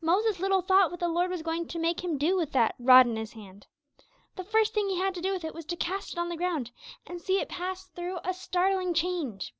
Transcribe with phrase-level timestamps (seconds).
[0.00, 3.04] Moses little thought what the Lord was going to make him do with that 'rod
[3.04, 3.66] in his hand'!
[4.36, 6.36] The first thing he had to do with it was to 'cast it on the
[6.36, 6.70] ground,'
[7.04, 9.52] and see it pass through a startling change.